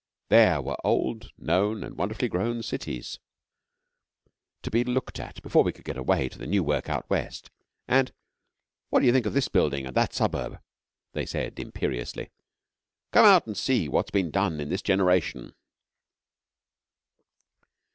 [0.29, 3.19] There were old, known, and wonderfully grown cities
[4.63, 7.51] to be looked at before we could get away to the new work out west,
[7.87, 8.11] and,
[8.89, 10.59] 'What d'you think of this building and that suburb?'
[11.13, 12.31] they said, imperiously.
[13.11, 15.53] 'Come out and see what has been done in this generation.'